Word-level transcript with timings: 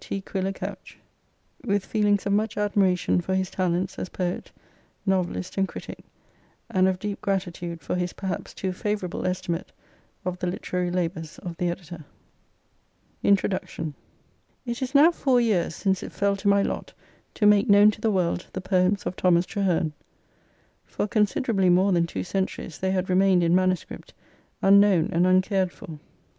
T. 0.03 0.19
QUILLER 0.19 0.53
COUCH 0.53 0.97
With 1.63 1.85
feelings 1.85 2.25
of 2.25 2.33
much 2.33 2.57
admiration 2.57 3.21
for 3.21 3.35
his 3.35 3.51
talents 3.51 3.99
as 3.99 4.09
poet, 4.09 4.51
novelist 5.05 5.59
and 5.59 5.67
critic, 5.67 6.03
and 6.71 6.87
of 6.87 6.97
deep 6.97 7.21
gratitude 7.21 7.81
for 7.81 7.93
his 7.95 8.11
perhaps 8.13 8.55
too 8.55 8.73
favourable 8.73 9.27
estimate 9.27 9.71
of 10.25 10.39
the 10.39 10.47
literary 10.47 10.89
labours 10.89 11.37
of 11.37 11.55
THE 11.57 11.69
EDITOR 11.69 12.03
INTRODUCTION 13.21 13.93
It 14.65 14.81
is 14.81 14.95
now 14.95 15.11
four 15.11 15.39
years 15.39 15.75
since 15.75 16.01
it 16.01 16.11
fell 16.13 16.35
to 16.37 16.47
my 16.47 16.63
lot 16.63 16.93
to 17.35 17.45
make 17.45 17.69
known 17.69 17.91
to 17.91 18.01
the 18.01 18.09
world 18.09 18.47
the 18.53 18.59
poems 18.61 19.03
of 19.03 19.15
Thomas 19.15 19.45
Traherne, 19.45 19.93
For 20.83 21.07
considerably 21.07 21.69
more 21.69 21.91
than 21.91 22.07
two 22.07 22.23
centuries 22.23 22.79
they 22.79 22.89
had 22.89 23.07
remained 23.07 23.43
in 23.43 23.53
manuscript, 23.53 24.15
unknown 24.63 25.09
and 25.11 25.27
uncared 25.27 25.71
for. 25.71 25.99